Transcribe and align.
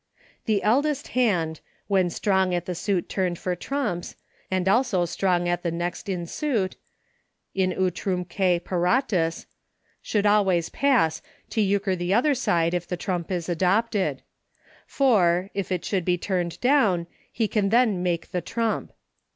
The 0.45 0.63
eldest 0.63 1.09
hand, 1.09 1.59
when 1.85 2.09
strong 2.09 2.55
at 2.55 2.65
the 2.65 2.73
suit 2.73 3.07
turned 3.07 3.37
for 3.37 3.55
trumps, 3.55 4.15
and 4.49 4.67
also 4.67 5.05
strong 5.05 5.47
at 5.47 5.61
the 5.61 5.69
next 5.69 6.09
in 6.09 6.25
suit— 6.25 6.75
in 7.53 7.69
utrumque 7.71 8.61
paratus— 8.63 9.45
should 10.11 10.25
always 10.25 10.69
pass 10.69 11.21
to 11.51 11.61
Euchre 11.61 11.95
the 11.95 12.15
other 12.15 12.33
side 12.33 12.73
if 12.73 12.87
the 12.87 12.97
trump 12.97 13.29
is 13.29 13.47
adopted; 13.47 14.23
for, 14.87 15.51
if 15.53 15.71
it 15.71 15.85
should 15.85 16.03
be 16.03 16.17
turned 16.17 16.59
down 16.61 17.05
he 17.31 17.45
7 17.45 17.65
114 17.69 17.69
EUCHHK. 17.69 17.69
can 17.69 17.69
then 17.93 18.01
make 18.01 18.31
the 18.31 18.41
trump. 18.41 18.93